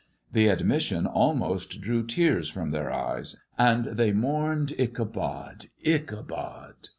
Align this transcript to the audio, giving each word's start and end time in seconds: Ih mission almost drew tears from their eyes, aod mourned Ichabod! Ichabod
Ih 0.35 0.63
mission 0.63 1.05
almost 1.05 1.79
drew 1.79 2.03
tears 2.03 2.49
from 2.49 2.71
their 2.71 2.91
eyes, 2.91 3.39
aod 3.59 4.15
mourned 4.15 4.73
Ichabod! 4.79 5.67
Ichabod 5.83 6.89